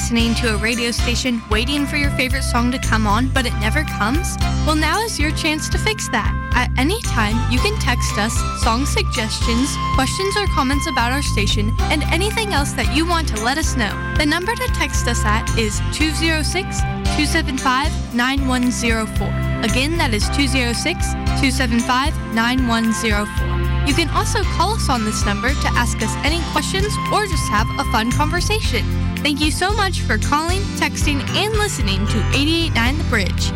[0.00, 3.52] listening to a radio station waiting for your favorite song to come on, but it
[3.60, 4.34] never comes?
[4.64, 6.32] Well, now is your chance to fix that.
[6.54, 8.32] At any time, you can text us
[8.64, 13.44] song suggestions, questions or comments about our station, and anything else that you want to
[13.44, 13.92] let us know.
[14.16, 19.28] The number to text us at is 206 275 9104.
[19.68, 21.12] Again, that is 206
[21.44, 23.60] 275 9104.
[23.86, 27.48] You can also call us on this number to ask us any questions or just
[27.50, 28.99] have a fun conversation.
[29.22, 33.52] Thank you so much for calling, texting, and listening to 889 The Bridge.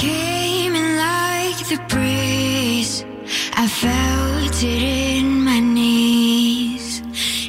[0.00, 3.04] Came in like the breeze.
[3.52, 7.02] I felt it in my knees.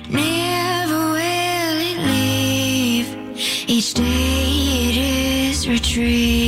[0.09, 3.07] Never will it leave.
[3.69, 4.01] Each day
[4.89, 4.97] it
[5.51, 6.44] is retrieved.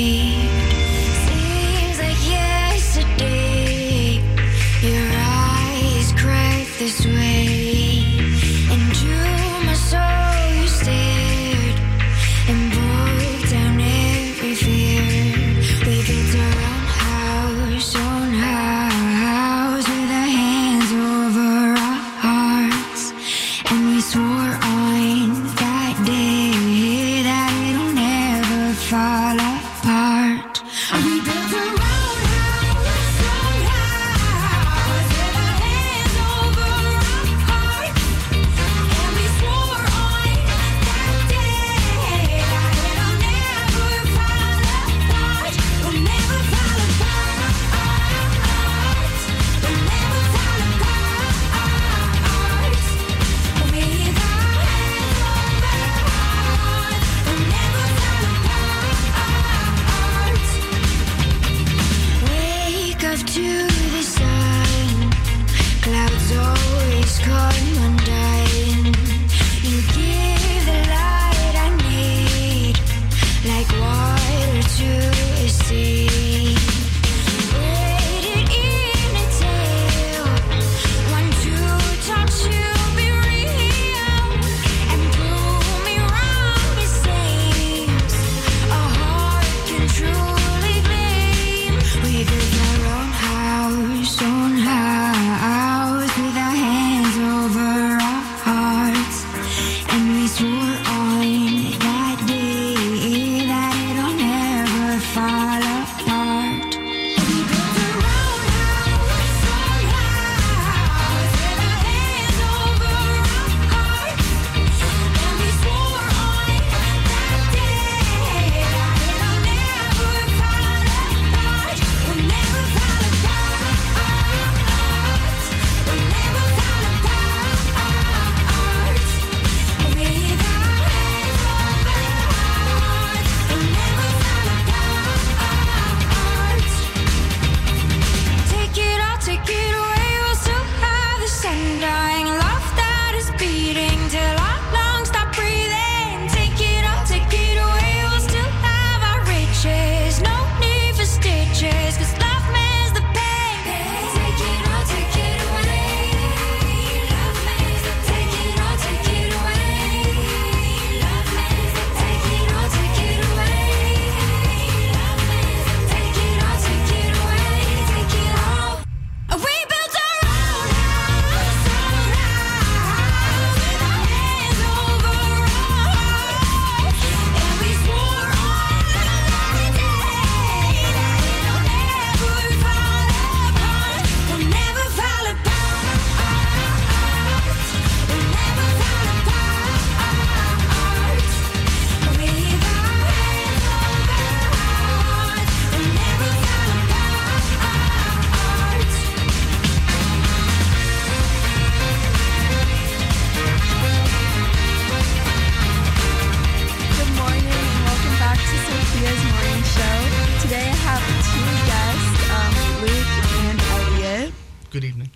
[214.77, 215.09] Good evening.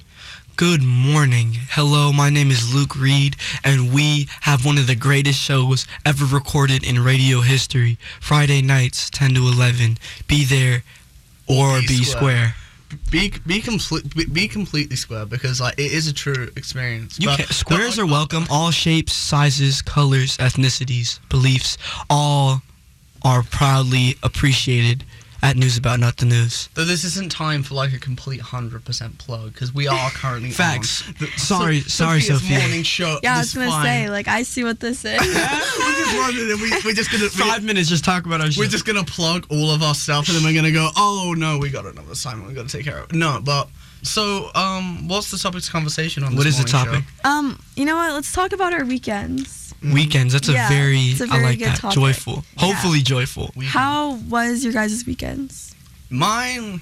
[0.56, 1.52] Good morning.
[1.70, 6.26] Hello, my name is Luke Reed, and we have one of the greatest shows ever
[6.26, 8.00] recorded in radio history.
[8.20, 10.00] Friday nights, 10 to 11.
[10.28, 10.82] Be there
[11.46, 12.56] or Be be, square.
[12.88, 13.02] square.
[13.12, 17.20] Be be complete be, be completely square because like it is a true experience.
[17.20, 18.46] You can, squares are welcome.
[18.50, 21.78] All shapes, sizes, colors, ethnicities, beliefs,
[22.10, 22.64] all
[23.24, 25.04] are proudly appreciated
[25.44, 26.70] at News About Not the News.
[26.76, 30.52] Though this isn't time for like a complete hundred percent plug because we are currently
[30.62, 31.08] Facts.
[31.08, 32.60] On the, Sorry- sorry, Sophia's Sophia.
[32.60, 33.20] morning show.
[33.24, 33.86] Yeah, I was gonna fine.
[33.86, 35.20] say, like, I see what this is.
[35.20, 38.52] we just wanted to- we, we're just gonna we, Five minutes, just talk about our
[38.52, 38.62] show.
[38.62, 40.90] we're just gonna plug all of our stuff and then we're gonna go.
[40.96, 43.12] Oh no, we got another assignment we gotta take care of.
[43.12, 43.68] No, but
[44.04, 46.36] so um, what's the topic of conversation on?
[46.36, 47.04] What this is the topic?
[47.24, 47.30] show?
[47.30, 48.14] um, you know what?
[48.14, 49.61] Let's talk about our weekends.
[49.82, 49.94] Mm-hmm.
[49.94, 50.34] Weekends.
[50.34, 51.78] That's a very, it's a I very like good that.
[51.78, 51.96] topic.
[51.96, 52.34] Joyful.
[52.58, 52.66] Yeah.
[52.66, 53.52] Hopefully joyful.
[53.56, 55.74] We- How was your guys' weekends?
[56.10, 56.82] Mine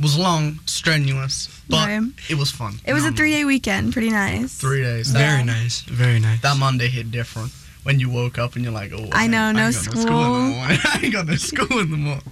[0.00, 2.02] was long, strenuous, but Right.
[2.28, 2.78] it was fun.
[2.86, 4.54] It was a three day weekend, pretty nice.
[4.54, 5.12] Three days.
[5.12, 5.18] Yeah.
[5.18, 5.80] Very nice.
[5.80, 6.40] Very nice.
[6.42, 7.50] That Monday hit different.
[7.82, 10.36] When you woke up and you're like, oh, I know, ain't- no ain't got school.
[10.36, 10.78] in the morning.
[10.84, 12.22] I ain't got no school in the morning.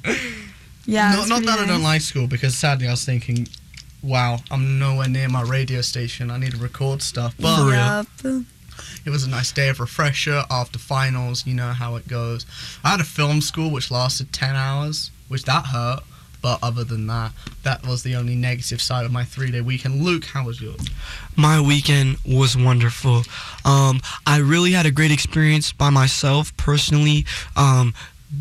[0.84, 3.48] Yeah, not not pretty that I don't like school, because sadly I was thinking,
[4.02, 6.30] wow, I'm nowhere near my radio station.
[6.30, 7.34] I need to record stuff.
[7.40, 7.74] But For real.
[7.74, 8.06] Yup.
[9.04, 11.46] It was a nice day of refresher after finals.
[11.46, 12.46] You know how it goes.
[12.84, 16.02] I had a film school which lasted 10 hours, which that hurt.
[16.42, 17.32] But other than that,
[17.64, 20.02] that was the only negative side of my three day weekend.
[20.02, 20.80] Luke, how was yours?
[21.34, 23.22] My weekend was wonderful.
[23.64, 27.24] Um, I really had a great experience by myself personally.
[27.56, 27.94] Um,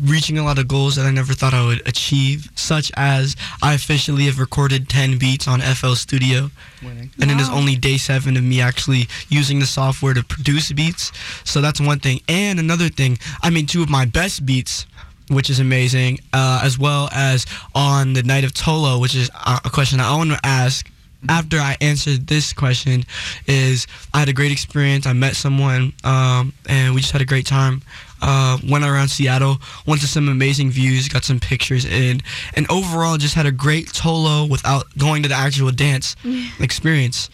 [0.04, 3.74] reaching a lot of goals that I never thought I would achieve, such as I
[3.74, 6.50] officially have recorded 10 beats on FL Studio.
[6.82, 7.10] Winning.
[7.20, 11.12] and it is only day seven of me actually using the software to produce beats.
[11.44, 12.20] So that's one thing.
[12.28, 14.86] And another thing, I made two of my best beats,
[15.28, 19.70] which is amazing, uh, as well as on the night of Tolo, which is a
[19.70, 20.88] question I want to ask.
[21.28, 23.02] After I answered this question,
[23.48, 25.06] is I had a great experience.
[25.06, 27.82] I met someone, um, and we just had a great time.
[28.22, 32.22] Uh, went around Seattle, went to some amazing views, got some pictures in,
[32.54, 36.16] and overall just had a great Tolo without going to the actual dance
[36.58, 37.28] experience.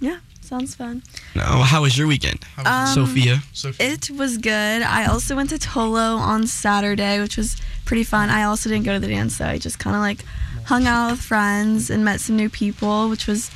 [0.00, 1.02] Yeah, sounds fun.
[1.34, 3.42] Now, how was your weekend, was Um, Sophia?
[3.78, 4.82] It was good.
[4.82, 8.30] I also went to Tolo on Saturday, which was pretty fun.
[8.30, 10.24] I also didn't go to the dance so I just kind of like
[10.64, 13.50] hung out with friends and met some new people, which was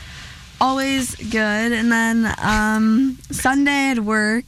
[0.60, 1.72] always good.
[1.72, 4.44] And then um, Sunday at work,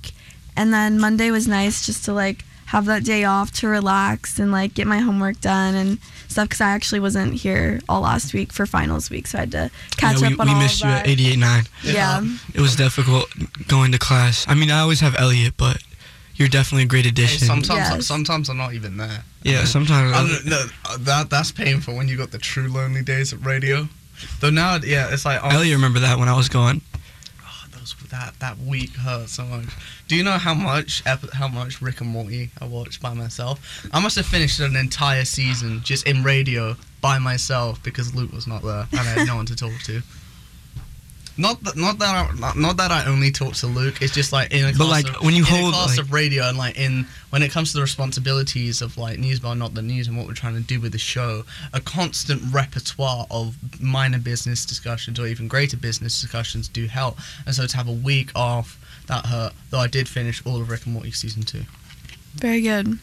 [0.56, 4.50] and then Monday was nice just to like have that day off to relax and
[4.50, 8.52] like get my homework done and stuff because I actually wasn't here all last week
[8.52, 10.82] for finals week, so I had to catch yeah, up we, on we all missed
[10.82, 11.06] of you that.
[11.08, 11.68] at 88.9.
[11.94, 12.25] Yeah.
[12.54, 13.26] It was difficult
[13.68, 14.44] going to class.
[14.49, 15.82] I mean, I always have Elliot, but
[16.37, 17.46] you're definitely a great Hey, addition.
[17.46, 18.06] sometimes, Yes.
[18.06, 19.23] sometimes I'm not even there.
[19.42, 20.12] yeah, sometimes.
[20.12, 20.66] I don't, no,
[21.00, 23.88] that that's painful when you got the true lonely days at radio.
[24.40, 26.80] Though now, yeah, it's like oh, Elliot remember that when I was gone.
[28.14, 29.66] That that week hurt so much.
[30.06, 33.87] Do you know how much how much Rick and Morty I watched by myself?
[33.92, 38.47] I must have finished an entire season just in radio by myself because Luke was
[38.47, 40.02] not there and I had no one to talk to.
[41.36, 44.00] Not that, not that, I, not, not that I only talk to Luke.
[44.00, 45.98] It's just like in a But, class like, of, when you hold, a class like-
[46.06, 49.54] of radio and like in when it comes to the responsibilities of like news but
[49.54, 53.26] not the news and what we're trying to do with the show, a constant repertoire
[53.32, 57.18] of minor business discussions or even greater business discussions do help.
[57.46, 59.52] And so to have a week off that hurt.
[59.70, 61.64] Though I did finish all of Rick and Morty season two.
[62.36, 62.98] Very good.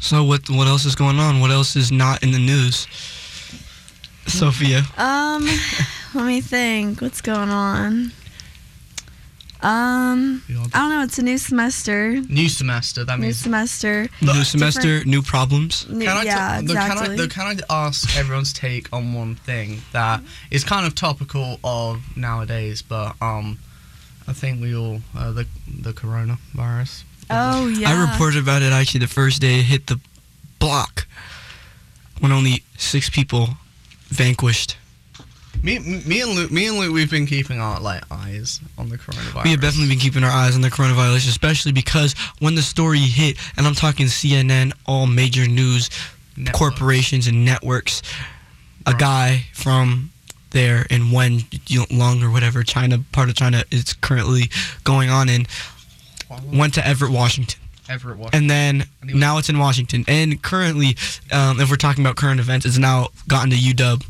[0.00, 1.40] So what what else is going on?
[1.40, 2.86] What else is not in the news?
[4.26, 4.82] Sophia.
[4.96, 5.48] Um,
[6.14, 7.00] let me think.
[7.00, 8.12] What's going on?
[9.62, 11.02] Um, I don't know.
[11.02, 12.12] It's a new semester.
[12.28, 13.04] New semester.
[13.04, 13.70] That means New means.
[13.70, 14.08] semester.
[14.22, 15.86] New semester, new problems.
[15.88, 17.16] New, Can I, yeah, t- though, can, I, exactly.
[17.16, 22.00] though, can I ask everyone's take on one thing that is kind of topical of
[22.16, 23.58] nowadays, but um,
[24.26, 27.04] I think we all uh, the the coronavirus.
[27.28, 27.90] oh yeah.
[27.90, 30.00] I reported about it actually the first day it hit the
[30.58, 31.06] block
[32.20, 33.50] when only six people
[34.08, 34.78] vanquished.
[35.62, 38.96] Me, me and Luke, me and Luke, we've been keeping our like eyes on the
[38.96, 39.44] coronavirus.
[39.44, 42.98] We have definitely been keeping our eyes on the coronavirus, especially because when the story
[43.00, 45.90] hit, and I'm talking CNN, all major news
[46.36, 46.54] Network.
[46.56, 48.00] corporations and networks,
[48.86, 50.10] a guy from
[50.50, 51.44] there in Wen
[51.90, 54.50] Long or whatever China part of China is currently
[54.84, 55.46] going on in
[56.52, 58.40] went to Everett, Washington, Everett Washington.
[58.42, 60.96] and then And he was- now it's in Washington, and currently,
[61.30, 64.00] um, if we're talking about current events, it's now gotten to UW.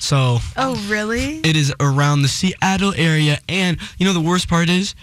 [0.00, 1.36] So oh really?
[1.44, 4.94] it is around the Seattle area, and you know the worst part is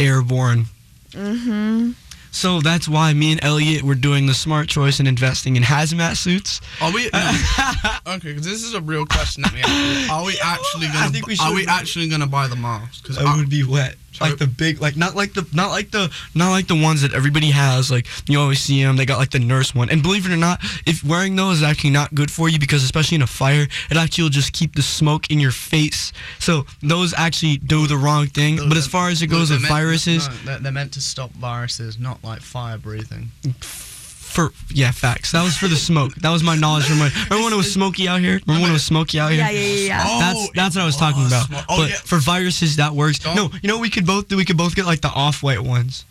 [0.00, 0.64] airborne.
[1.10, 1.92] Mm-hmm.
[2.34, 6.16] So that's why me and Elliot were doing the smart choice and investing in hazmat
[6.16, 6.62] suits.
[6.80, 7.10] Are we?
[8.04, 8.14] No.
[8.14, 10.10] okay, 'cause this is a real question that we have.
[10.10, 11.10] Are we actually I gonna?
[11.10, 13.00] think we are we actually gonna buy the masks?
[13.02, 16.12] Because It would be wet, Like the big, like not like the, not like the,
[16.34, 17.90] not like the ones that everybody has.
[17.90, 18.96] Like you always see them.
[18.96, 21.62] They got like the nurse one, and believe it or not, if wearing those is
[21.62, 24.74] actually not good for you because especially in a fire, it actually will just keep
[24.74, 26.12] the smoke in your face.
[26.38, 28.56] So those actually do the wrong thing.
[28.56, 32.22] But as far as it goes with viruses, no, they're meant to stop viruses, not
[32.22, 33.30] like fire breathing.
[34.32, 35.32] For yeah, facts.
[35.32, 36.14] That was for the smoke.
[36.16, 37.10] That was my knowledge from my.
[37.30, 38.40] Remember when it was smoky out here?
[38.46, 39.40] Remember when it was smoky out here?
[39.40, 40.04] Yeah, yeah, yeah, yeah.
[40.06, 41.46] Oh, That's that's what I was talking about.
[41.46, 41.64] smoke.
[41.68, 41.96] Oh, but yeah.
[41.96, 43.18] for viruses, that works.
[43.20, 44.36] Don't- No, you know what we could both do?
[44.36, 46.04] We could both get like the off-white ones,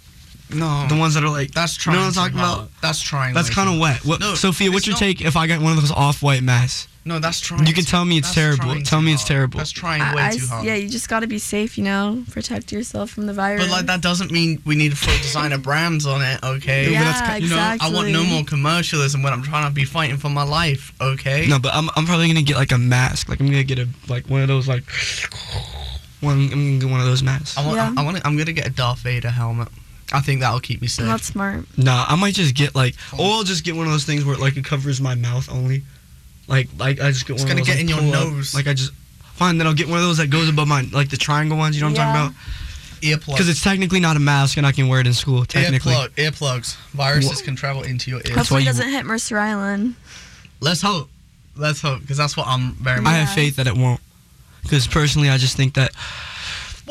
[0.49, 1.51] No, the ones that are like.
[1.51, 1.95] that's trying.
[1.95, 2.13] You trying.
[2.15, 2.59] know what I'm talking hard.
[2.69, 2.81] about?
[2.81, 3.33] That's trying.
[3.33, 4.05] That's kind of wet.
[4.05, 4.71] What, No, Sophia?
[4.71, 6.87] What's your not- take if I got one of those off-white masks?
[7.03, 7.65] No, that's trying.
[7.65, 8.79] You can tell me it's terrible.
[8.83, 9.57] Tell too me it's terrible.
[9.57, 10.65] That's trying I- way I too hard.
[10.65, 13.63] yeah, you just got to be safe, you know, protect yourself from the virus.
[13.65, 16.91] But like that doesn't mean we need to throw designer brands on it, okay?
[16.91, 19.73] Yeah, but that's ki- You know, I want no more commercialism when I'm trying to
[19.73, 21.47] be fighting for my life, okay?
[21.47, 23.29] No, but I'm, I'm probably gonna get like a mask.
[23.29, 24.83] Like I'm gonna get a like one of those like
[26.21, 26.37] one.
[26.37, 27.57] I'm gonna get one of those masks.
[27.57, 27.77] I want.
[27.77, 27.93] Yeah.
[27.97, 28.21] I, want.
[28.25, 29.69] I'm gonna get a Darth Vader helmet.
[30.13, 31.05] I think that'll keep me safe.
[31.05, 31.65] That's smart.
[31.77, 34.35] Nah, I might just get like, or I'll just get one of those things where
[34.37, 35.83] like it covers my mouth only.
[36.47, 37.49] Like, like I just get It's one.
[37.49, 38.33] gonna of those, get like, in your pull up.
[38.33, 38.53] nose.
[38.55, 38.91] Like I just
[39.35, 39.57] fine.
[39.57, 41.75] Then I'll get one of those that goes above my like the triangle ones.
[41.75, 42.13] You know what I'm Yeah.
[42.21, 42.41] talking about?
[43.01, 43.31] Earplugs.
[43.33, 45.43] Because it's technically not a mask and I can wear it in school.
[45.45, 46.75] Technically, Earplug, earplugs.
[46.93, 48.35] Viruses Wha- can travel into your ears.
[48.35, 49.95] That's why Hopefully, it doesn't hit Mercer Island.
[50.59, 51.09] Let's hope.
[51.55, 53.11] Let's hope, because that's what I'm very much.
[53.11, 53.99] I have faith that it won't.
[54.63, 55.91] Because personally, I just think that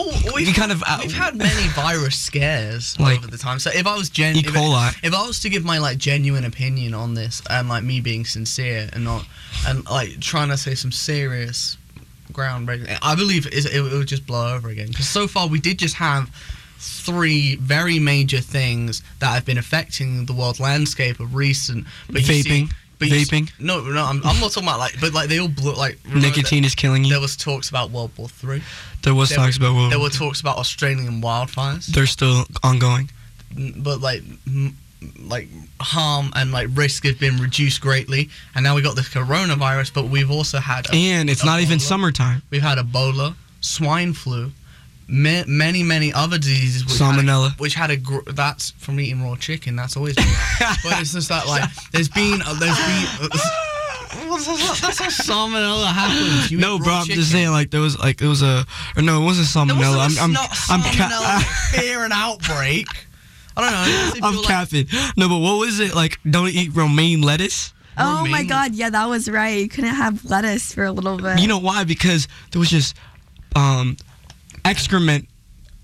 [0.07, 3.59] Well, we've, We kind of, uh, we've had many virus scares Like, over the time.
[3.59, 4.41] So if I was gen, E.
[4.41, 4.95] if, coli.
[5.03, 8.25] if I was to give my like genuine opinion on this, and like me being
[8.25, 9.27] sincere and not,
[9.67, 11.77] and like trying to say some serious
[12.33, 14.89] groundbreaking, I believe it, it, it would just blow over again.
[14.89, 16.31] Because so far we did just have
[16.79, 21.87] three very major things that have been affecting the world landscape of recent.
[22.09, 22.73] But see- Vaping.
[22.99, 23.51] but see- Vaping.
[23.59, 26.65] no, no, I'm, I'm not talking about like, but like they all blew like nicotine
[26.65, 27.11] is killing you.
[27.11, 28.63] There was talks about World War Three.
[29.03, 33.11] There was there talks about World There were talks about Australian wildfires, They're still ongoing.
[33.77, 34.23] But like,
[35.19, 35.49] like
[35.81, 38.29] harm and like risk has been reduced greatly.
[38.55, 41.81] And now we got this coronavirus, but we've also had a- And it's not even
[41.81, 42.43] summertime.
[42.51, 44.53] We've had Ebola, swine flu,
[45.09, 46.85] ma- many many other diseases.
[46.85, 47.51] Which Salmonella.
[47.51, 49.75] Had a, which had a gr- that's from eating raw chicken.
[49.77, 50.25] That's always been.
[50.61, 50.79] that.
[50.85, 53.31] but it's just that like there's been uh, there's been.
[54.13, 56.51] That's how salmonella happens.
[56.51, 57.21] You No, bro, I'm chicken.
[57.21, 58.65] just saying like there was like it was a
[58.97, 59.97] or no, it wasn't There salmonella.
[59.97, 62.87] wasn't I'm a I'm snot I'm salmonella ca- fear and outbreak.
[63.57, 63.83] I don't know.
[63.83, 65.13] it makes me I'm feel like- capping.
[65.17, 66.19] No, but what was it like?
[66.29, 67.73] Don't eat romaine lettuce.
[67.99, 69.59] Oh my god, yeah, that was right.
[69.59, 71.39] You couldn't have lettuce for a little bit.
[71.39, 71.85] You know why?
[71.85, 72.97] Because there was just
[73.55, 73.97] um
[74.65, 75.29] excrement,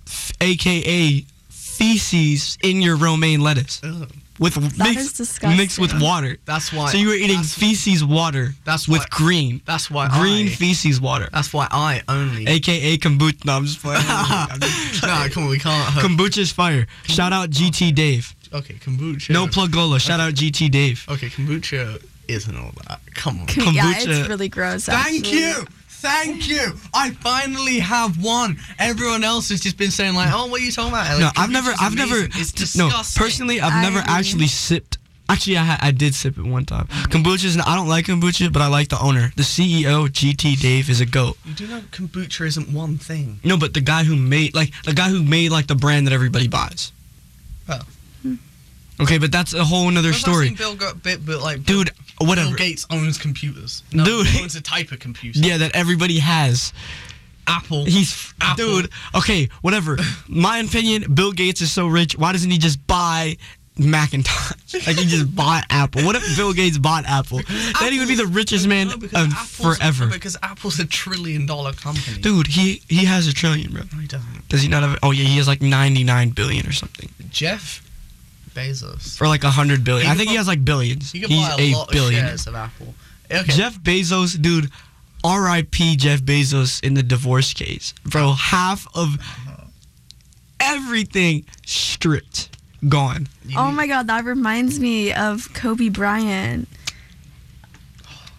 [0.06, 4.10] f- aka feces, in your romaine lettuce Ugh.
[4.38, 5.56] With is mixed disgusting.
[5.56, 6.36] mixed with water.
[6.44, 6.90] That's why.
[6.92, 9.06] So you were eating That's, feces water that's with why.
[9.10, 10.08] green That's why.
[10.20, 12.46] green I, feces water, That's why I only.
[12.46, 13.44] aka kombucha.
[13.44, 14.02] No, I'm just playing.
[14.08, 15.92] I'm just- no, come on, we can't.
[15.94, 16.04] Hurt.
[16.04, 16.86] Kombucha's fire.
[17.04, 18.34] Shout out GT Dave.
[18.52, 19.30] okay, kombucha.
[19.30, 19.98] No plug Gola.
[20.00, 21.04] Shout out GT Dave.
[21.08, 23.00] Okay, kombucha isn't all that.
[23.14, 23.46] Come on.
[23.46, 24.86] Com- yeah, it's really gross.
[24.86, 25.38] Thank actually.
[25.38, 25.64] you.
[26.00, 26.74] Thank you.
[26.94, 28.58] I finally have one.
[28.78, 31.30] Everyone else has just been saying like, "Oh, what are you talking about?" Like, No,
[31.36, 32.32] I've never, I've never, amazing.
[32.40, 34.12] It's no, personally, I've I never agree.
[34.12, 34.98] actually sipped.
[35.28, 36.86] Actually, I, I did sip it one time.
[36.86, 39.32] Kombucha's, I don't like kombucha, but I like the owner.
[39.34, 41.36] The CEO, GT Dave, is a goat.
[41.44, 43.40] You do know kombucha isn't one thing.
[43.42, 46.12] No, but the guy who made, like, the guy who made, like, the brand that
[46.12, 46.92] everybody buys.
[47.68, 47.80] Oh.
[49.00, 50.50] Okay, but that's a whole another When's the last story.
[50.54, 52.48] Bill got bit, but like Bill- Dude, whatever.
[52.48, 53.82] Bill Gates owns computers.
[53.92, 54.26] No, Dude.
[54.26, 55.38] he owns a type of computer.
[55.40, 56.72] Yeah, that everybody has.
[57.46, 57.84] Apple.
[57.84, 58.64] He's Apple.
[58.82, 58.90] dude.
[59.14, 59.98] Okay, whatever.
[60.28, 61.14] My opinion.
[61.14, 62.16] Bill Gates is so rich.
[62.18, 63.36] Why doesn't he just buy
[63.78, 64.52] Macintosh?
[64.86, 66.02] like he just bought Apple.
[66.02, 67.40] What if Bill Gates bought Apple?
[67.80, 70.06] then he would be the richest man No, because um, of forever.
[70.08, 72.20] Because Apple's a trillion dollar company.
[72.20, 73.82] Dude, he he has a trillion, bro.
[73.92, 74.48] No, he doesn't.
[74.48, 74.98] Does he not have?
[75.02, 77.85] Oh yeah, he has like ninety nine billion or something, Jeff
[78.56, 79.20] Bezos.
[79.20, 80.06] or like a hundred billion.
[80.06, 81.12] He I could think he has like billions.
[81.12, 82.24] He could He's buy a, lot billion.
[82.24, 82.94] of shares of Apple.
[83.30, 83.52] Okay.
[83.52, 84.70] Jeff Bezos, dude.
[85.24, 85.96] R.I.P.
[85.96, 88.32] Jeff Bezos in the divorce case, bro.
[88.32, 89.16] Half of
[90.60, 92.56] everything stripped,
[92.88, 93.26] gone.
[93.56, 96.68] Oh my god, that reminds me of Kobe Bryant.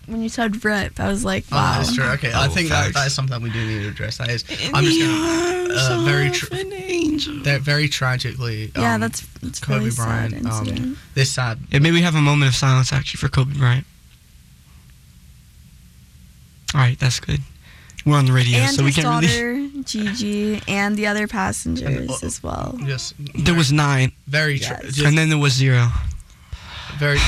[0.08, 1.78] When you said rip, I was like, Oh, wow.
[1.78, 2.06] that's true.
[2.06, 4.18] Okay, I Oh, think that, that is something we do need to address.
[4.18, 7.44] That is, I'm just gonna uh, very tr- an angel.
[7.44, 8.72] they're very tragically.
[8.76, 10.48] yeah, um, that's that's Kobe really sad Bryant.
[10.48, 11.60] Um, this sad.
[11.72, 13.86] Yeah, maybe we have a moment of silence actually for Kobe Bryant.
[16.74, 17.40] All right, that's good.
[18.06, 19.84] We're on the radio, and so we his can't daughter really.
[19.84, 22.78] Gigi and the other passengers uh, as well.
[22.86, 24.96] Yes, There was nine, very, tra- Yes.
[24.96, 25.90] just and then there was zero.
[26.98, 27.20] very.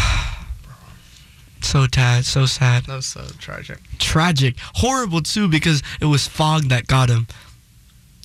[1.62, 3.80] So sad, so sad, That was so tragic.
[4.00, 7.28] tragic, horrible too because it was fog that got him.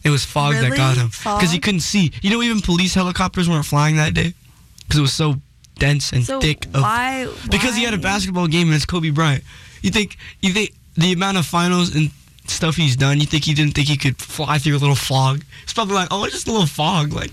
[0.04, 2.12] It was fog that got him because he couldn't see.
[2.22, 4.34] You know, even police helicopters weren't flying that day
[4.82, 5.36] because it was so
[5.78, 6.66] dense and So thick.
[6.66, 7.26] Of, why?
[7.50, 9.42] because he had a basketball game and it's Kobe Bryant.
[9.82, 12.10] You think you think the amount of finals and
[12.46, 15.42] stuff he's done, you think he didn't think he could fly through a little fog?
[15.62, 17.32] It's probably like, oh, it's just a little fog, like.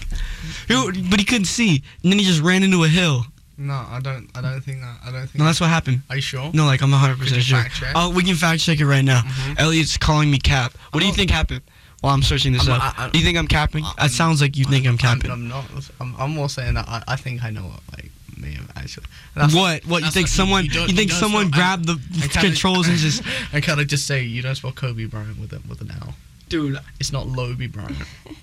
[0.70, 3.26] But he couldn't see, and then he just ran into a hill.
[3.58, 4.30] No, I don't.
[4.36, 4.98] I don't think that.
[5.06, 5.36] I don't think.
[5.36, 6.02] No, that's what happened.
[6.10, 6.50] Are you sure?
[6.54, 7.64] No, like I'm 100 percent sure.
[7.96, 9.22] Oh, we can fact check it right now.
[9.22, 9.60] Mhm.
[9.60, 10.74] Elliot's calling me cap.
[10.92, 11.16] What do you Oh.
[11.16, 11.62] think happened?
[12.00, 13.84] While I'm searching this I'm- up, I- I- do you think I'm capping?
[13.86, 15.30] I'm- It sounds like you think I'm capping.
[15.30, 15.66] I'm, not.
[16.00, 19.06] I'm, I'm more saying that I, I think I know what like me actually.
[19.36, 19.86] That's- what?
[19.86, 20.04] What?
[20.04, 20.66] You think someone?
[20.66, 23.22] you You, think you someone spell- grabbed the kinda- controls and just,
[23.54, 26.16] I kind of just say you don't spell Kobe Bryant with it with an L.
[26.52, 26.78] dude?
[27.00, 27.96] It's not Lobe Bryant.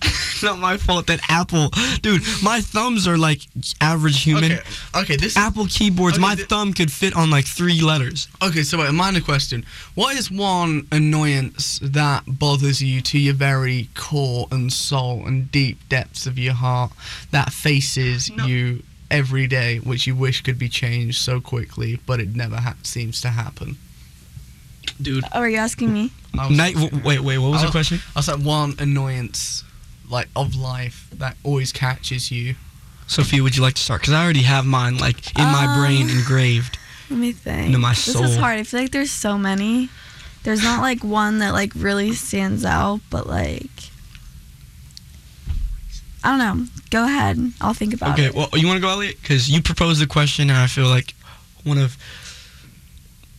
[0.03, 1.69] It's not my fault that Apple,
[2.03, 2.23] dude.
[2.43, 3.43] My thumbs are like
[3.81, 4.53] average human.
[4.53, 4.63] Okay.
[4.97, 5.17] Okay.
[5.17, 5.37] This.
[5.37, 8.27] Apple keyboards, Okay, my thi- thumb could fit on like three letters.
[8.43, 8.63] Okay.
[8.63, 9.65] So wait, a minor question.
[9.95, 15.79] What is one annoyance that bothers you to your very core and soul and deep
[15.89, 16.91] depths of your heart
[17.31, 18.47] that faces No.
[18.47, 22.75] you every day, which you wish could be changed so quickly, but it never ha-
[22.83, 23.77] seems to happen?
[25.01, 25.25] Dude.
[25.33, 26.11] Oh, are you asking me?
[26.37, 26.75] I was- Night.
[26.75, 27.39] w- Wait, wait.
[27.39, 28.01] What was I the question?
[28.15, 29.65] I was like one annoyance,
[30.11, 32.55] like of life that always catches you.
[33.07, 34.03] Sophia, would you like to start?
[34.03, 36.79] Because I already have mine like in my Um, brain engraved.
[37.09, 37.67] Let me think.
[37.67, 38.23] Into my soul.
[38.23, 38.59] This is hard.
[38.59, 39.89] I feel like there's so many.
[40.43, 43.71] There's not like one that like really stands out, but like
[46.23, 46.67] I don't know.
[46.91, 47.39] Go ahead.
[47.61, 48.29] I'll think about Okay, it.
[48.31, 48.39] Okay.
[48.39, 49.17] Well, you want to go, Elliot?
[49.23, 51.15] Because you proposed the question, and I feel like
[51.65, 51.97] one of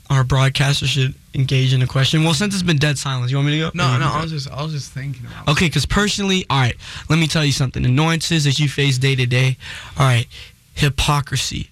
[0.10, 2.24] our broadcaster should engage in a question.
[2.24, 3.72] Well, since it's been dead silence, you want me to go?
[3.74, 4.08] No, no?
[4.08, 5.48] I was just, I was just thinking about.
[5.50, 6.76] Okay, because personally, all right,
[7.10, 7.86] let me tell you something.
[7.86, 9.58] Annoyances that you face day to day,
[9.98, 10.28] all right,
[10.74, 11.69] hypocrisy.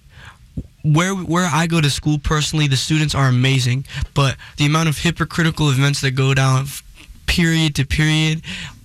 [0.84, 4.98] Where where I go to school personally, the students are amazing, but the amount of
[4.98, 6.66] hypocritical events that go down,
[7.26, 8.42] period to period,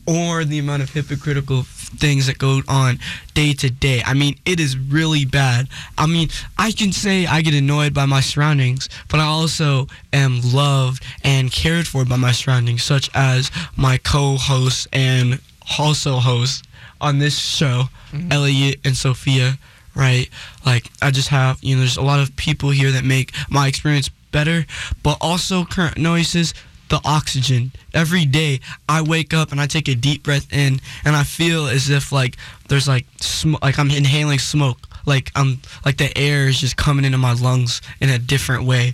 [0.07, 1.63] or the amount of hypocritical
[1.97, 2.99] things that go on
[3.33, 4.01] day to day.
[4.05, 5.67] I mean, it is really bad.
[5.97, 10.41] I mean, I can say I get annoyed by my surroundings, but I also am
[10.43, 15.39] loved and cared for by my surroundings, such as my co-hosts and
[15.79, 16.63] also hosts
[17.01, 18.31] on this show, mm-hmm.
[18.31, 19.57] Elliot and Sophia.
[19.95, 20.27] Right,
[20.65, 23.67] like I just have, you know, there's a lot of people here that make my
[23.67, 24.65] experience better,
[25.03, 26.55] but also current noises
[26.89, 27.71] the oxygen.
[27.93, 31.67] Every day i wake up and i take a deep breath in and i feel
[31.67, 32.35] as if like
[32.67, 34.77] there's like sm- like i'm inhaling smoke.
[35.05, 38.93] Like i'm like the air is just coming into my lungs in a different way.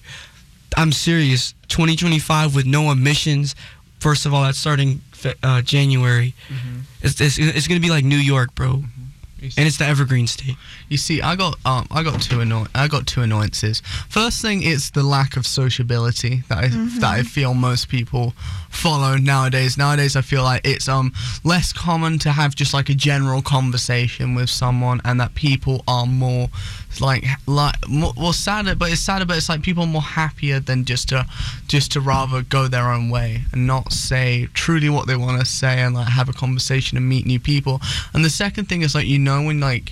[0.78, 1.54] I'm serious.
[1.70, 3.56] 2025 with no emissions.
[4.00, 5.02] First of all that's starting
[5.44, 6.34] uh, january.
[6.50, 6.82] Mhm.
[7.02, 8.72] it's, it's, it's gonna be like new york bro.
[8.76, 8.99] See,
[9.42, 10.56] and it's the evergreen state
[10.90, 13.82] you see, I got, um, I got two annoy, I got two annoyances.
[14.10, 18.34] First thing is the lack of sociability that I that I feel most people
[18.70, 19.78] follow nowadays.
[19.78, 24.36] Nowadays, I feel like it's um less common to have just like a general conversation
[24.36, 26.50] with someone, and that people are more
[27.00, 30.60] like like more, well sadder, but it's sadder, but it's like people are more happier
[30.60, 31.26] than just to
[31.68, 35.46] just to rather go their own way and not say truly what they want to
[35.46, 37.82] say and like have a conversation and meet new people.
[38.14, 39.92] And the second thing is like you know when like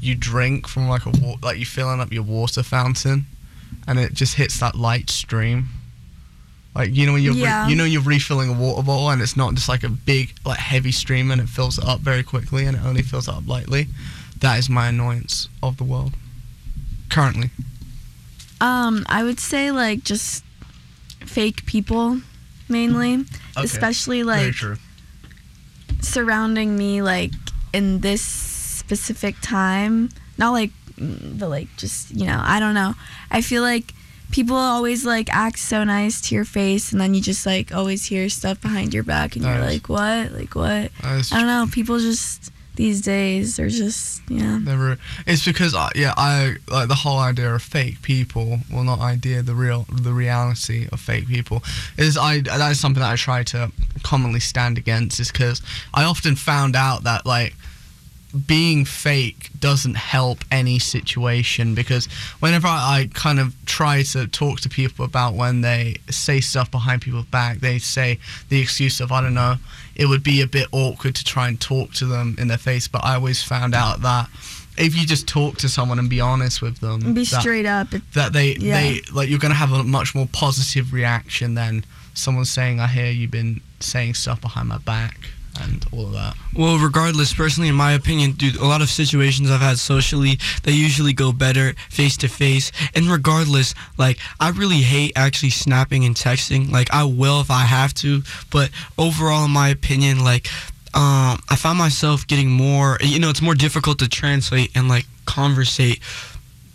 [0.00, 1.12] you drink from like a
[1.42, 3.26] like you filling up your water fountain
[3.86, 5.68] and it just hits that light stream.
[6.76, 9.34] Like you know when you're re- you know you're refilling a water bottle and it's
[9.34, 12.66] not just like a big like heavy stream and it fills it up very quickly
[12.66, 13.86] and it only fills it up lightly.
[14.40, 16.12] That is my annoyance of the world
[17.08, 17.48] currently.
[18.60, 20.44] Um, I would say like just
[21.20, 22.20] fake people
[22.68, 23.24] mainly,
[23.56, 24.76] especially like true.
[26.02, 27.32] surrounding me like
[27.72, 30.10] in this specific time.
[30.36, 32.94] Not like mm, but like just, you know, I don't know.
[33.30, 33.94] I feel like
[34.30, 38.04] people always like act so nice to your face and then you just like always
[38.06, 39.72] hear stuff behind your back and you're Nice.
[39.74, 40.32] like, "What?
[40.32, 41.66] Like what?" I don't know.
[41.70, 44.58] People just these days are just, yeah.
[44.58, 44.98] Never.
[45.26, 48.58] It's because I, yeah, I like the whole idea of fake people.
[48.70, 51.62] Well, not idea, the real, the reality of fake people
[51.96, 52.40] is I.
[52.42, 55.18] That is something that I try to commonly stand against.
[55.20, 55.62] Is because
[55.94, 57.54] I often found out that like
[58.46, 62.06] being fake doesn't help any situation because
[62.40, 66.70] whenever I, I kind of try to talk to people about when they say stuff
[66.70, 68.18] behind people's back, they say
[68.48, 69.56] the excuse of I don't know,
[69.94, 72.88] it would be a bit awkward to try and talk to them in their face.
[72.88, 74.28] But I always found out that
[74.76, 77.64] if you just talk to someone and be honest with them, And be that, straight
[77.66, 77.88] up.
[78.12, 78.80] That they Yeah.
[78.80, 83.10] they like you're gonna have a much more positive reaction than someone saying I hear
[83.10, 85.18] you've been saying stuff behind my back
[85.60, 86.36] and all of that.
[86.54, 90.72] Well, regardless, personally, in my opinion, dude, a lot of situations I've had socially, they
[90.72, 92.72] usually go better face to face.
[92.94, 96.70] And regardless, like, I really hate actually snapping and texting.
[96.70, 100.48] Like, I will if I have to, but overall, in my opinion, like,
[100.94, 105.06] um, I find myself getting more, you know, it's more difficult to translate and, like,
[105.26, 106.00] conversate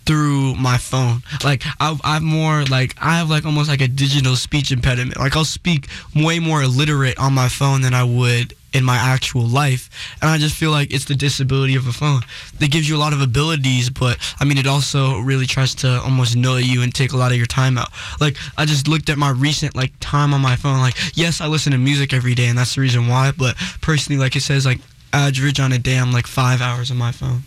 [0.06, 1.22] through my phone.
[1.44, 5.18] Like I I'm more like I have like almost like a digital speech impediment.
[5.18, 9.44] Like I'll speak way more illiterate on my phone than I would in my actual
[9.44, 9.90] life.
[10.22, 12.22] And I just feel like it's the disability of a phone
[12.60, 16.00] that gives you a lot of abilities, but I mean, it also really tries to
[16.02, 17.90] almost know you and take a lot of your time out.
[18.20, 20.80] Like, I just looked at my recent like time on my phone.
[20.80, 23.32] Like, yes, I listen to music every day, and that's the reason why.
[23.32, 24.80] But personally, like it says, like
[25.14, 27.44] average on a day, I'm like five hours on my phone.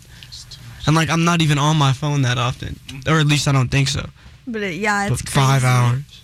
[0.87, 3.69] And like, I'm not even on my phone that often, or at least I don't
[3.69, 4.07] think so.
[4.45, 6.21] But it, yeah, it's But five hours.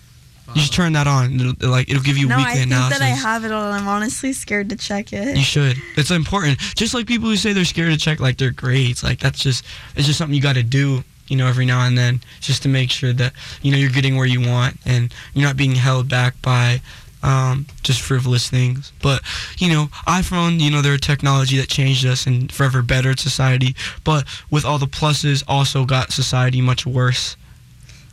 [0.54, 1.34] You just turn that on.
[1.40, 2.98] It'll, like it'll give you No, I weekly think analysis.
[2.98, 3.64] that I have it all.
[3.66, 5.36] and I'm honestly scared to check it.
[5.36, 5.76] You should.
[5.96, 6.58] It's important.
[6.76, 9.02] Just like people who say they're scared to check like their grades.
[9.02, 9.64] Like that's just
[9.96, 11.04] it's just something you got to do.
[11.28, 14.16] You know, every now and then, just to make sure that you know you're getting
[14.16, 16.82] where you want and you're not being held back by
[17.22, 18.92] um, just frivolous things.
[19.00, 19.22] But
[19.56, 20.60] you know, iPhone.
[20.60, 23.74] You know, they're a technology that changed us and forever bettered society.
[24.04, 27.36] But with all the pluses, also got society much worse.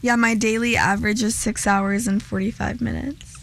[0.02, 3.36] Yeah, my daily average is six hours and 45 minutes.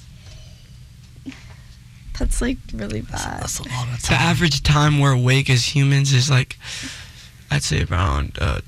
[2.18, 3.42] That's like really bad.
[3.42, 6.56] That's a lot of The average time we're awake as humans is like,
[7.50, 8.60] I'd say around, uh,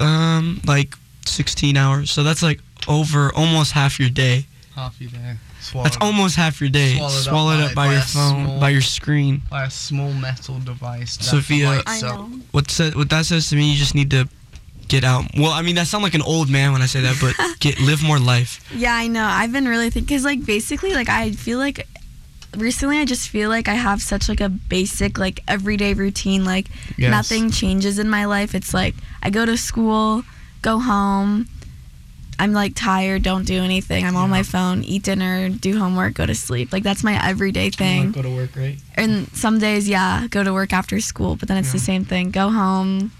[0.00, 0.94] um, like
[1.26, 2.12] 16 hours.
[2.12, 4.46] So that's like over almost half your day.
[4.76, 5.34] Half your day.
[5.60, 6.96] Swallowed That's almost half your day.
[6.96, 9.42] Swallowed up Swallowed by- up by, by your phone, small- by your screen.
[9.50, 11.16] by a small metal device.
[11.16, 12.24] that Sophia- I know.
[12.52, 12.94] What said?
[12.94, 14.28] What that says to me, you just need to
[14.88, 15.24] get out.
[15.36, 17.80] Well, I mean, that sounds like an old man when I say that, but get
[17.80, 18.64] live more life.
[18.74, 19.24] Yeah, I know.
[19.24, 21.86] I've been really thinking, cause like basically, like I feel like
[22.56, 26.44] recently I just feel like I have such like a basic like everyday routine.
[26.44, 26.66] Like
[26.96, 27.10] Yes.
[27.10, 28.54] nothing changes in my life.
[28.54, 30.22] It's like I go to school,
[30.62, 31.46] go home.
[32.36, 34.04] I'm like tired, don't do anything.
[34.04, 36.72] I'm on my phone, eat dinner, do homework, go to sleep.
[36.72, 38.10] Like that's my everyday thing.
[38.10, 38.76] Go to work, right?
[38.96, 42.32] And some days, yeah, go to work after school, but then it's the same thing.
[42.32, 43.12] Go home,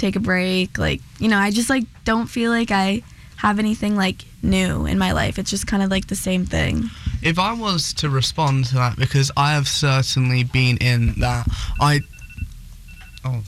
[0.00, 0.78] take a break.
[0.78, 3.02] Like, you know, I just like don't feel like I
[3.36, 5.38] have anything like new in my life.
[5.38, 6.90] It's just kind of like the same thing.
[7.22, 11.46] If I was to respond to that, because I have certainly been in that,
[11.80, 12.00] I.
[13.24, 13.42] Oh.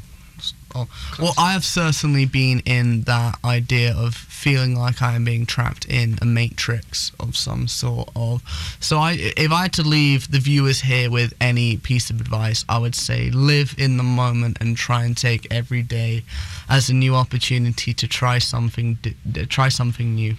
[0.75, 0.89] Oh.
[1.19, 5.85] Well, I have certainly been in that idea of feeling like I am being trapped
[5.85, 8.43] in a matrix of some sort of.
[8.81, 12.65] So, I, if I had to leave the viewers here with any piece of advice,
[12.69, 16.25] I would say live in the moment and try and take every day
[16.73, 20.35] as a new opportunity to try something, di- di- try something new.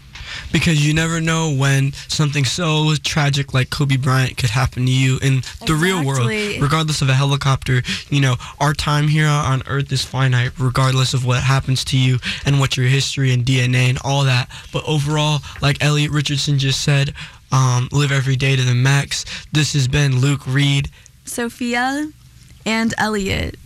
[0.51, 5.19] because you never know when something so tragic like Kobe Bryant could happen to you
[5.21, 6.27] in the real world.
[6.27, 11.23] Regardless of a helicopter, you know, our time here on Earth is finite, regardless of
[11.23, 14.49] what happens to you and what your history and DNA and all that.
[14.71, 17.13] But overall, like Elliot Richardson just said,
[17.51, 19.25] um, live every day to the max.
[19.51, 20.89] This has been Luke Reed.
[21.25, 22.11] Sophia
[22.65, 23.59] and Elliot.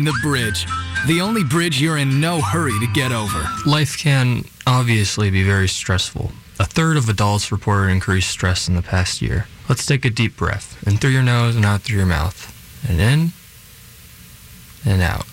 [0.00, 0.66] 88.9 The Bridge.
[1.06, 3.44] The only bridge you're in no hurry to get over.
[3.66, 6.32] Life can obviously be very stressful.
[6.58, 9.46] A third of adults reported increased stress in the past year.
[9.68, 12.56] Let's take a deep breath in through your nose and out through your mouth.
[12.88, 13.32] And in
[14.84, 15.26] and out.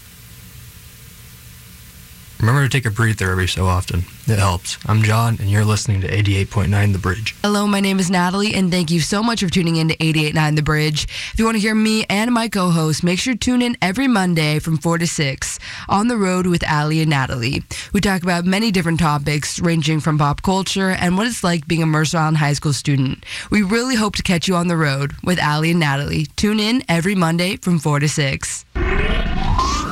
[2.40, 4.04] Remember to take a breather every so often.
[4.28, 4.78] It helps.
[4.86, 7.36] I'm John, and you're listening to 88.9 The Bridge.
[7.42, 10.56] Hello, my name is Natalie, and thank you so much for tuning in to 88.9
[10.56, 11.06] The Bridge.
[11.34, 13.76] If you want to hear me and my co host, make sure to tune in
[13.82, 17.64] every Monday from 4 to 6 on the road with Ali and Natalie.
[17.92, 21.82] We talk about many different topics, ranging from pop culture and what it's like being
[21.82, 23.26] a Mercer Island High School student.
[23.50, 26.28] We really hope to catch you on the road with Ali and Natalie.
[26.36, 28.66] Tune in every Monday from 4 to 6.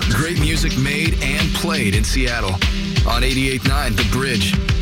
[0.09, 2.53] Great music made and played in Seattle
[3.09, 4.74] on 88.9 The Bridge.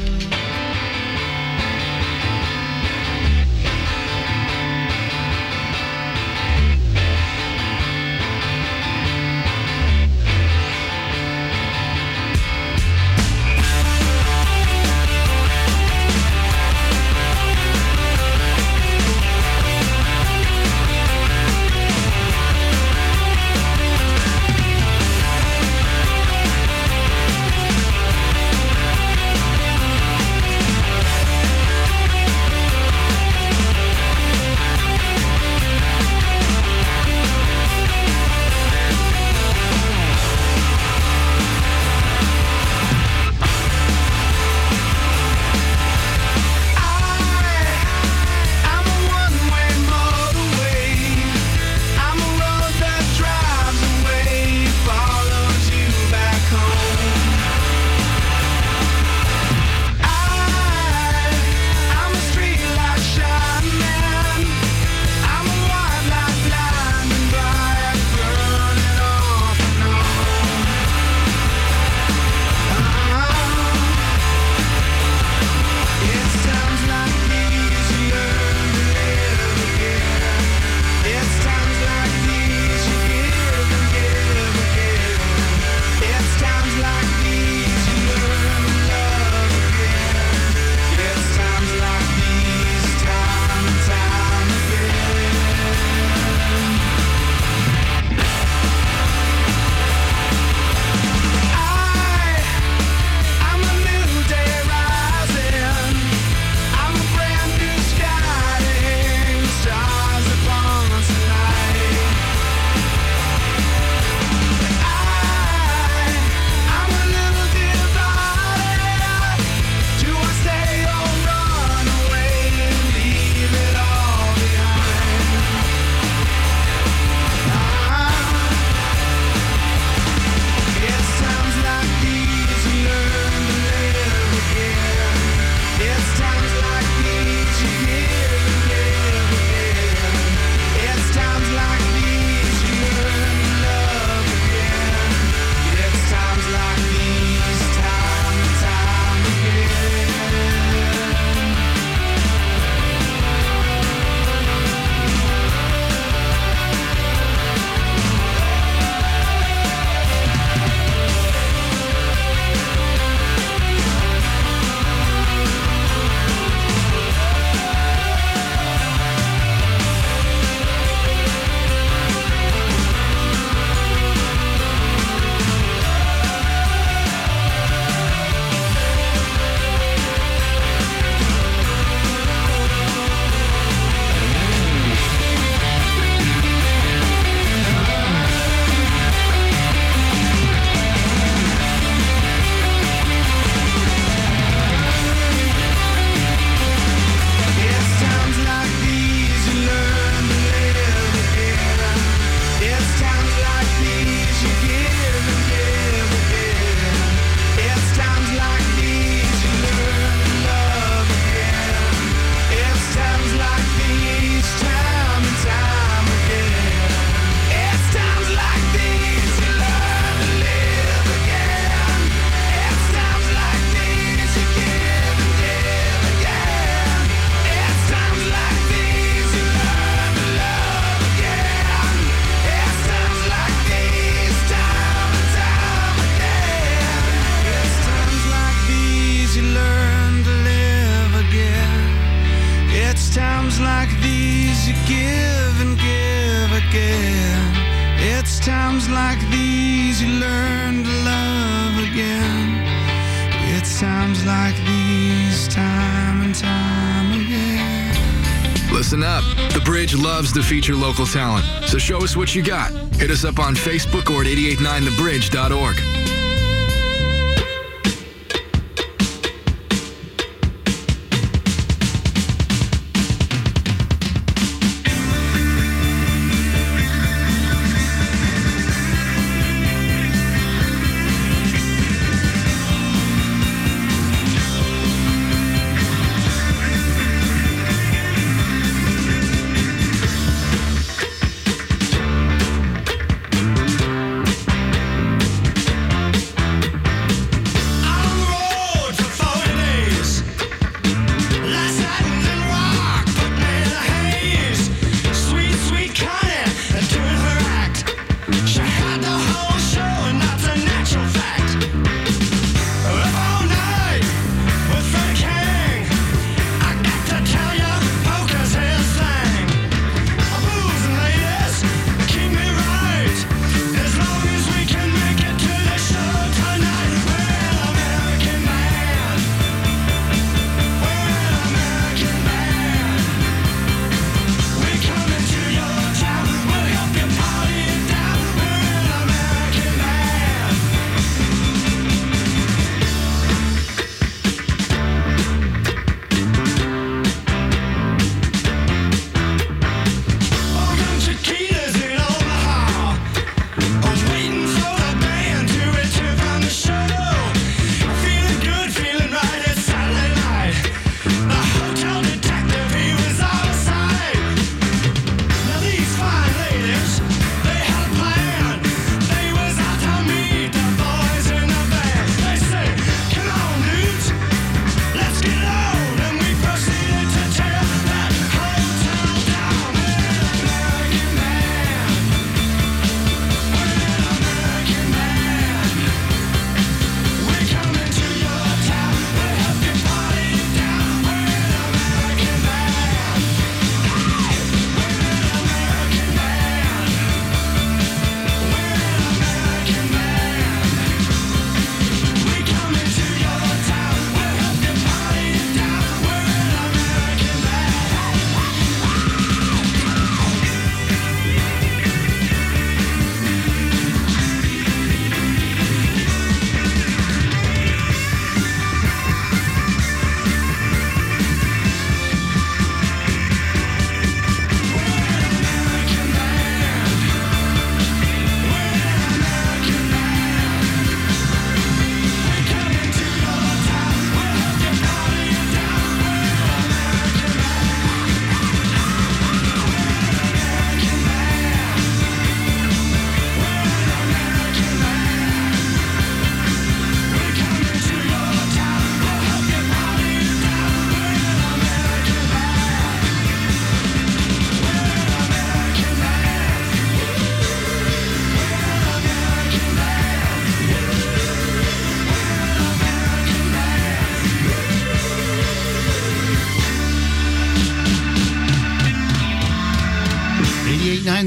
[259.66, 261.46] Bridge loves to feature local talent.
[261.68, 262.72] So show us what you got.
[262.96, 266.03] Hit us up on Facebook or at 889thebridge.org.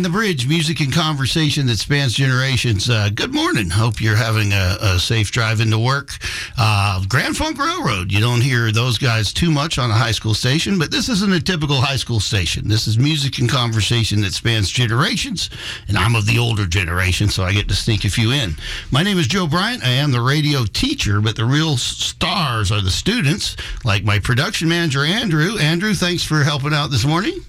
[0.02, 2.90] The Bridge, music and conversation that spans generations.
[2.90, 3.70] Uh, good morning.
[3.70, 6.10] Hope you're having a, a safe drive into work.
[6.58, 10.34] Uh, Grand Funk Railroad, you don't hear those guys too much on a high school
[10.34, 12.68] station, but this isn't a typical high school station.
[12.68, 15.50] This is music and conversation that spans generations,
[15.88, 18.56] and I'm of the older generation, so I get to sneak a few in.
[18.90, 19.84] My name is Joe Bryant.
[19.84, 24.68] I am the radio teacher, but the real stars are the students, like my production
[24.68, 25.58] manager, Andrew.
[25.58, 27.40] Andrew, thanks for helping out this morning.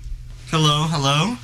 [0.49, 1.35] Hello, hello.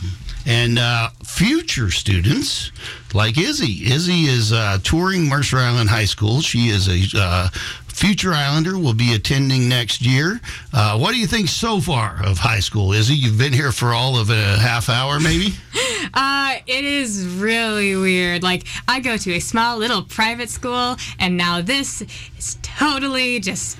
[0.45, 2.71] And uh, future students
[3.13, 3.91] like Izzy.
[3.91, 6.41] Izzy is uh, touring Mercer Island High School.
[6.41, 7.49] She is a uh,
[7.93, 10.41] future Islander, will be attending next year.
[10.73, 13.15] Uh, what do you think so far of high school, Izzy?
[13.15, 15.53] You've been here for all of a half hour, maybe?
[16.13, 18.43] Uh, it is really weird.
[18.43, 22.03] Like, I go to a small little private school, and now this
[22.37, 23.77] is totally just.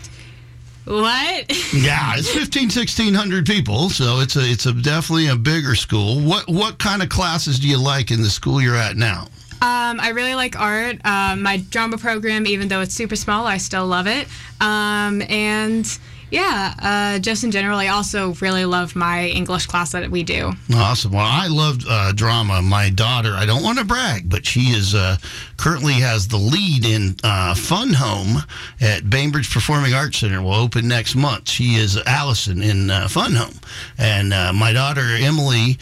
[0.86, 1.50] What?
[1.74, 6.20] yeah, it's 15, 1600 people, so it's a it's a definitely a bigger school.
[6.20, 9.28] What what kind of classes do you like in the school you're at now?
[9.62, 10.98] Um, I really like art.
[11.06, 14.28] Um, my drama program, even though it's super small, I still love it.
[14.60, 15.86] Um, and
[16.34, 20.54] Yeah, uh, just in general, I also really love my English class that we do.
[20.74, 21.12] Awesome.
[21.12, 22.60] Well, I loved uh, drama.
[22.64, 25.18] My daughter, I don't want to brag, but she is uh,
[25.58, 28.38] currently has the lead in uh, Fun Home
[28.82, 30.42] at Bainbridge Performing Arts Center.
[30.42, 31.50] Will open next month.
[31.50, 33.60] She is Allison in uh, Fun Home,
[34.00, 35.78] and uh, my daughter Emily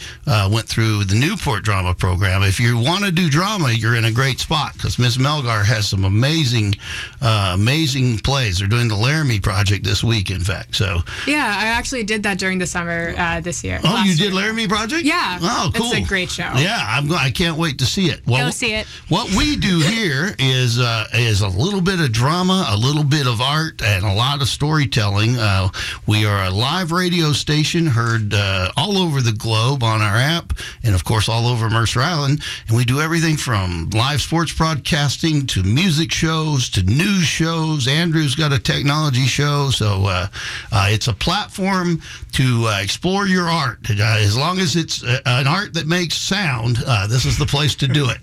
[0.50, 2.42] went through the Newport Drama Program.
[2.42, 5.88] If you want to do drama, you're in a great spot because Miss Melgar has
[5.88, 6.74] some amazing,
[7.22, 8.58] amazing plays.
[8.58, 10.74] They're doing the Laramie Project this week, in fact.
[10.74, 13.80] So, Yeah, I actually did that during the summer uh, this year.
[13.84, 14.32] oh, you did year.
[14.32, 15.04] Laramie Project?
[15.04, 15.38] Yeah.
[15.40, 15.92] Oh, cool.
[15.92, 16.50] It's a great show.
[16.56, 17.12] Yeah, I'm.
[17.12, 18.26] I can't wait to see it.
[18.26, 18.86] Go see it.
[19.08, 23.26] What we do here is uh, is a little bit of drama, a little bit
[23.26, 25.36] of art, and a lot of storytelling.
[25.36, 25.68] Uh,
[26.06, 30.52] we are a live radio station heard uh, all over the globe on our app,
[30.82, 32.42] and of course all over Mercer Island.
[32.66, 37.86] And we do everything from live sports broadcasting to music shows to news shows.
[37.86, 40.28] Andrew's got a technology show, so uh,
[40.72, 42.00] uh, it's a platform
[42.32, 43.78] to uh, explore your art.
[43.90, 47.46] Uh, as long as it's uh, an art that makes sound, uh, this is the
[47.46, 48.18] place to do it.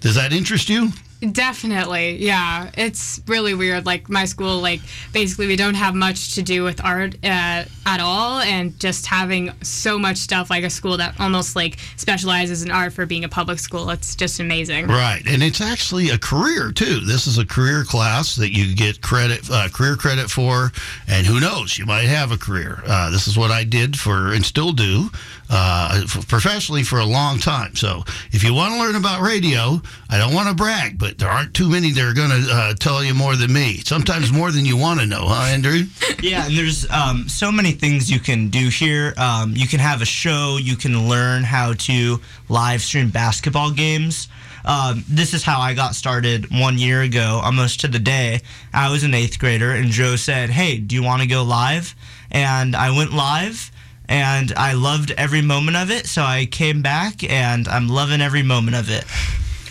[0.00, 0.90] Does that interest you?
[1.30, 2.70] Definitely, yeah.
[2.76, 3.86] It's really weird.
[3.86, 4.80] Like my school, like
[5.12, 9.52] basically we don't have much to do with art uh, at all, and just having
[9.62, 13.28] so much stuff like a school that almost like specializes in art for being a
[13.28, 13.90] public school.
[13.90, 14.88] It's just amazing.
[14.88, 17.00] Right, and it's actually a career too.
[17.00, 20.72] This is a career class that you get credit, uh, career credit for,
[21.06, 22.82] and who knows, you might have a career.
[22.84, 25.08] Uh, this is what I did for, and still do,
[25.54, 27.76] uh, professionally for a long time.
[27.76, 31.28] So, if you want to learn about radio, I don't want to brag, but there
[31.28, 33.76] aren't too many that are going to uh, tell you more than me.
[33.84, 35.82] Sometimes more than you want to know, huh, Andrew?
[36.22, 39.12] yeah, and there's um, so many things you can do here.
[39.18, 40.58] Um, you can have a show.
[40.60, 44.28] You can learn how to live stream basketball games.
[44.64, 48.40] Um, this is how I got started one year ago, almost to the day.
[48.72, 51.94] I was an eighth grader, and Joe said, "Hey, do you want to go live?"
[52.30, 53.71] And I went live,
[54.12, 56.06] and I loved every moment of it.
[56.06, 59.04] So I came back, and I'm loving every moment of it.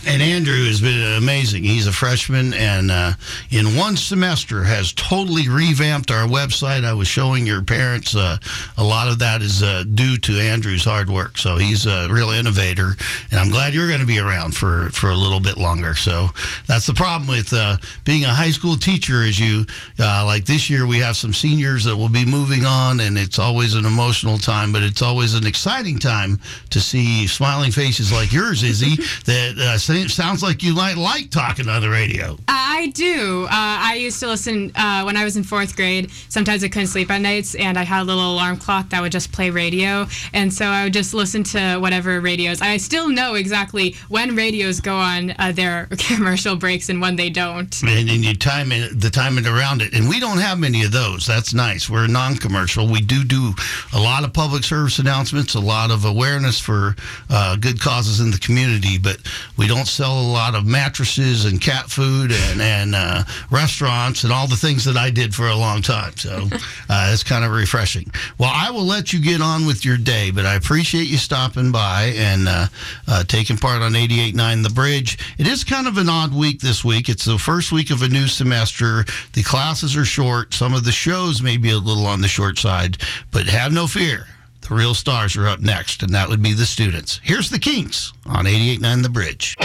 [0.07, 1.63] And Andrew has been amazing.
[1.63, 3.13] He's a freshman and uh,
[3.51, 6.83] in one semester has totally revamped our website.
[6.83, 8.37] I was showing your parents uh,
[8.77, 11.37] a lot of that is uh, due to Andrew's hard work.
[11.37, 12.93] So he's a real innovator,
[13.29, 15.93] and I'm glad you're going to be around for, for a little bit longer.
[15.93, 16.29] So
[16.65, 19.21] that's the problem with uh, being a high school teacher.
[19.21, 19.65] Is you
[19.99, 23.37] uh, like this year we have some seniors that will be moving on, and it's
[23.37, 26.39] always an emotional time, but it's always an exciting time
[26.71, 28.95] to see smiling faces like yours, Izzy.
[29.25, 29.77] that uh,
[30.09, 32.37] sounds like you might like talking on the radio.
[32.47, 33.43] I do.
[33.45, 36.11] Uh, I used to listen uh, when I was in fourth grade.
[36.29, 39.11] Sometimes I couldn't sleep at nights, and I had a little alarm clock that would
[39.11, 40.07] just play radio.
[40.33, 42.61] And so I would just listen to whatever radios.
[42.61, 47.29] I still know exactly when radios go on uh, their commercial breaks and when they
[47.29, 47.81] don't.
[47.83, 49.93] and, and you time it, the timing around it.
[49.93, 51.25] And we don't have many of those.
[51.25, 51.89] That's nice.
[51.89, 52.87] We're non-commercial.
[52.87, 53.53] We do do
[53.93, 56.95] a lot of public service announcements, a lot of awareness for
[57.29, 59.17] uh, good causes in the community, but
[59.57, 64.33] we don't sell a lot of mattresses and cat food and and uh, restaurants and
[64.33, 66.15] all the things that I did for a long time.
[66.17, 66.47] So
[66.89, 68.11] uh, it's kind of refreshing.
[68.37, 71.71] Well, I will let you get on with your day, but I appreciate you stopping
[71.71, 72.67] by and uh,
[73.07, 75.17] uh, taking part on 88.9 The Bridge.
[75.37, 77.09] It is kind of an odd week this week.
[77.09, 79.05] It's the first week of a new semester.
[79.33, 80.53] The classes are short.
[80.53, 82.97] Some of the shows may be a little on the short side,
[83.31, 84.27] but have no fear.
[84.71, 87.19] Real stars are up next, and that would be the students.
[87.21, 89.57] Here's the Kinks on 88.9 The Bridge.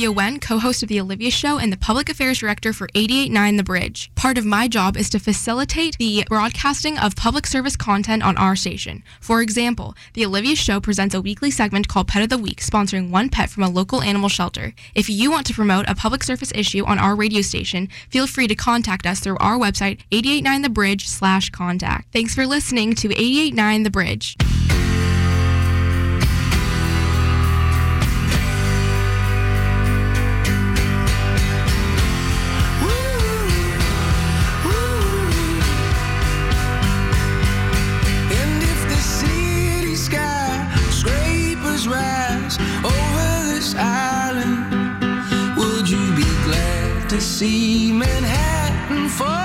[0.00, 3.56] Olivia Wen, co host of The Olivia Show and the public affairs director for 889
[3.56, 4.10] The Bridge.
[4.14, 8.56] Part of my job is to facilitate the broadcasting of public service content on our
[8.56, 9.02] station.
[9.20, 13.10] For example, The Olivia Show presents a weekly segment called Pet of the Week, sponsoring
[13.10, 14.72] one pet from a local animal shelter.
[14.94, 18.48] If you want to promote a public service issue on our radio station, feel free
[18.48, 22.10] to contact us through our website, 889 The Bridge slash contact.
[22.10, 24.36] Thanks for listening to 889 The Bridge.
[47.40, 49.39] se Manhattan for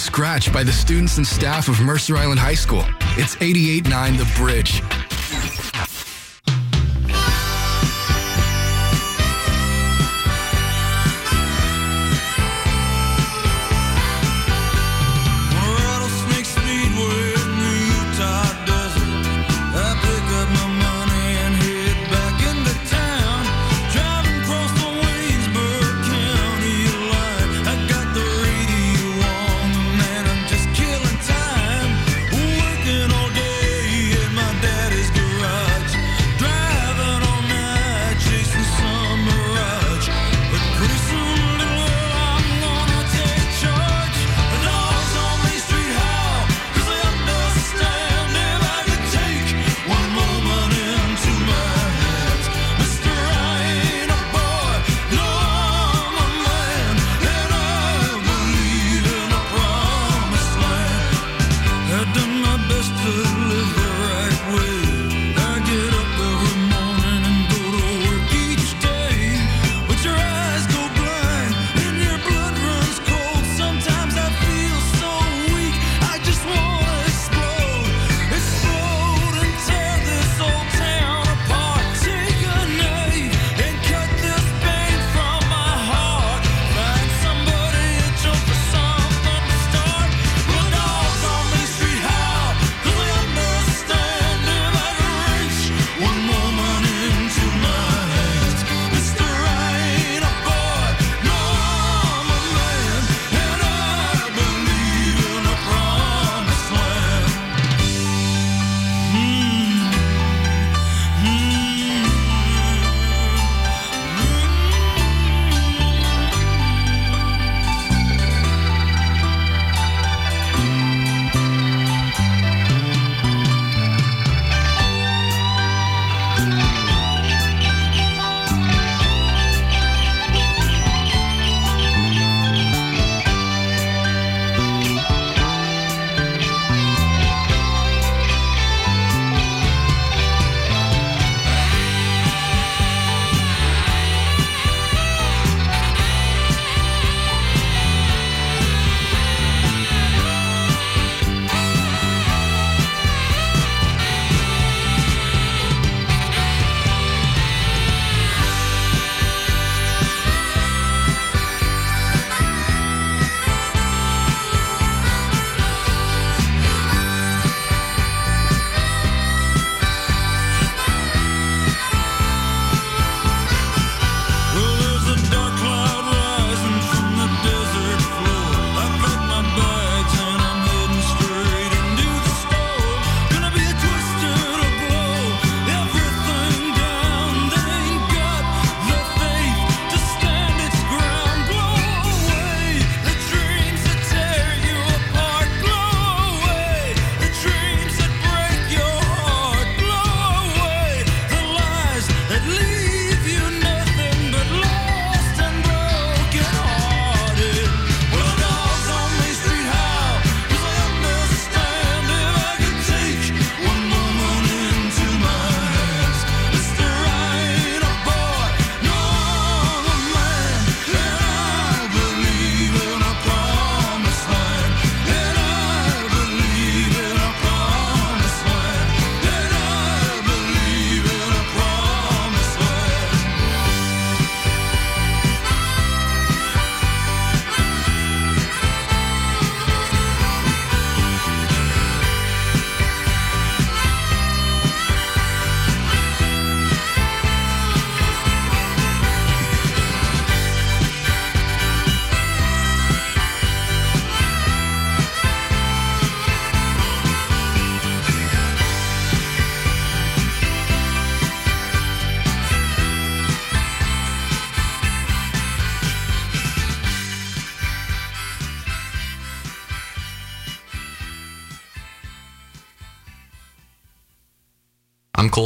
[0.00, 2.84] scratch by the students and staff of Mercer Island High School.
[3.16, 4.99] It's 889 The Bridge.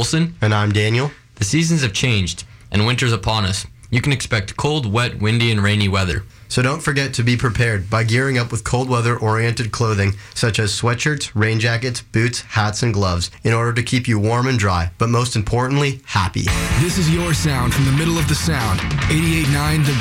[0.05, 0.35] Olson.
[0.39, 1.09] And I'm Daniel.
[1.37, 3.65] The seasons have changed, and winter's upon us.
[3.89, 6.25] You can expect cold, wet, windy, and rainy weather.
[6.47, 10.59] So don't forget to be prepared by gearing up with cold weather oriented clothing such
[10.59, 14.59] as sweatshirts, rain jackets, boots, hats, and gloves in order to keep you warm and
[14.59, 16.43] dry, but most importantly, happy.
[16.81, 19.95] This is your sound from the middle of the sound 889 The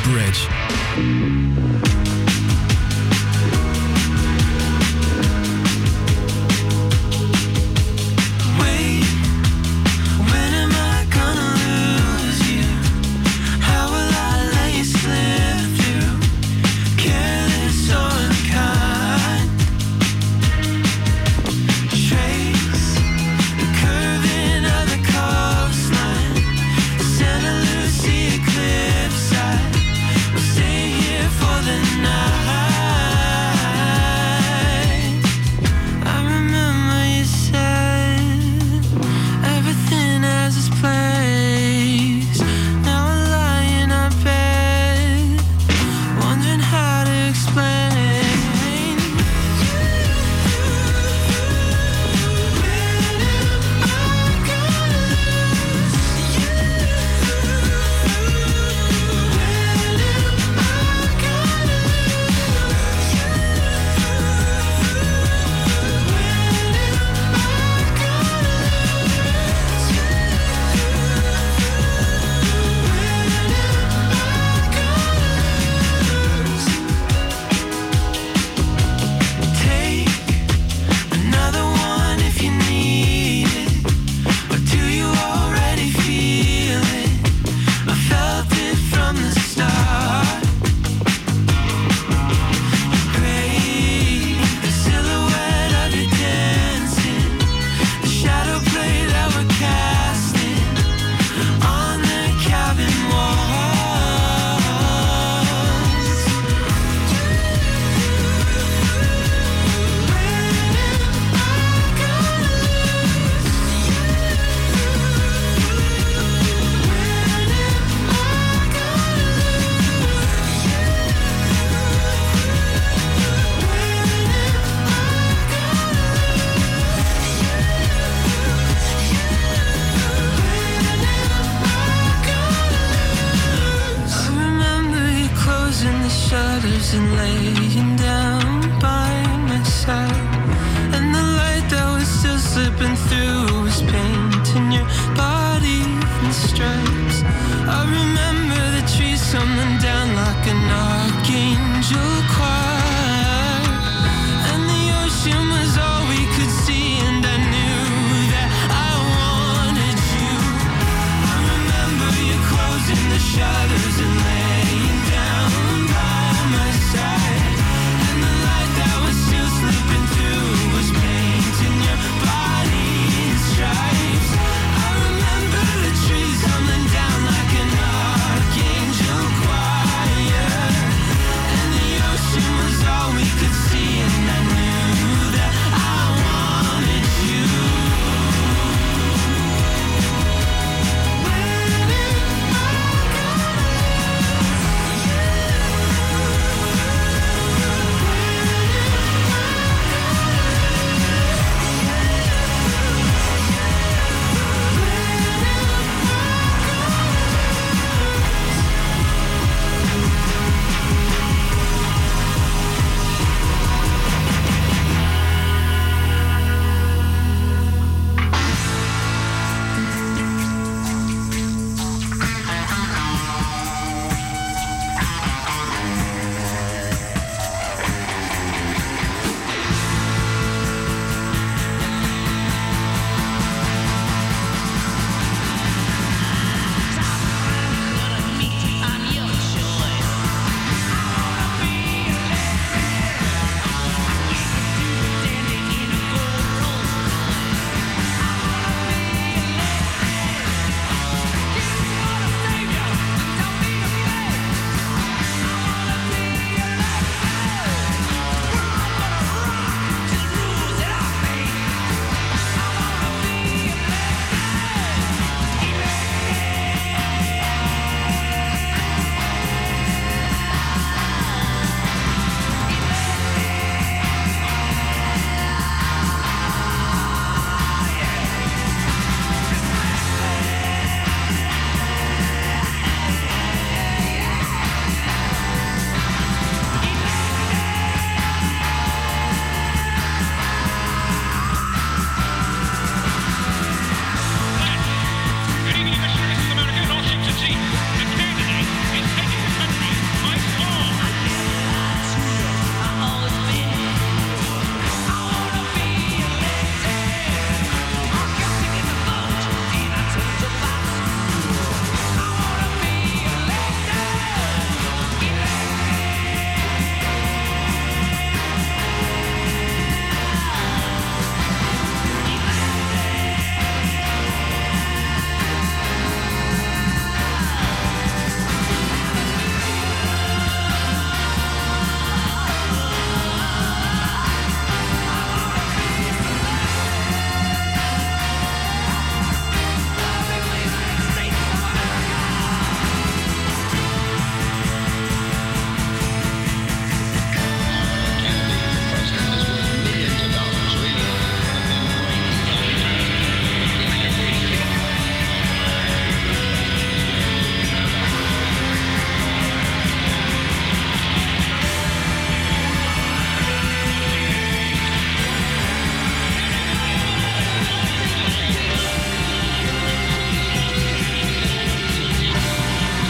[1.54, 1.63] Bridge.